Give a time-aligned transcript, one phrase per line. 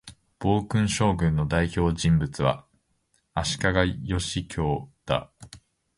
[0.39, 2.65] 暴君将軍の代表人物は、
[3.35, 5.31] 足利義教だ